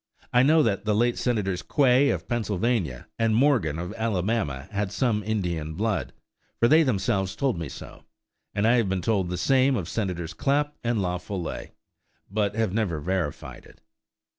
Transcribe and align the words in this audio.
I 0.33 0.41
know 0.41 0.63
that 0.63 0.83
the 0.83 0.95
late 0.95 1.19
Senators 1.19 1.61
Quay 1.61 2.09
of 2.09 2.27
Pennsylvania 2.27 3.07
and 3.19 3.35
Morgan 3.35 3.77
of 3.77 3.93
Alabama 3.93 4.67
had 4.71 4.91
some 4.91 5.21
Indian 5.23 5.75
blood, 5.75 6.11
for 6.59 6.67
they 6.67 6.81
themselves 6.81 7.35
told 7.35 7.59
me 7.59 7.69
so; 7.69 8.01
and 8.51 8.65
I 8.65 8.77
have 8.77 8.89
been 8.89 9.03
told 9.03 9.29
the 9.29 9.37
same 9.37 9.75
of 9.75 9.87
Senators 9.87 10.33
Clapp 10.33 10.75
and 10.83 11.03
La 11.03 11.19
Follette, 11.19 11.75
but 12.31 12.55
have 12.55 12.73
never 12.73 12.99
verified 12.99 13.67
it. 13.67 13.79